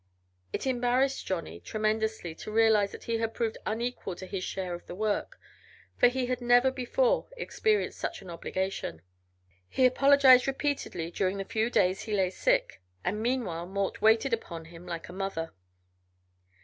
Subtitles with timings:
[0.51, 4.87] It embarrassed Johnny tremendously to realize that he had proved unequal to his share of
[4.87, 5.39] the work,
[5.95, 9.03] for he had never before experienced such an obligation.
[9.69, 14.65] He apologized repeatedly during the few days he lay sick, and meanwhile Mort waited upon
[14.65, 15.51] him like a mother.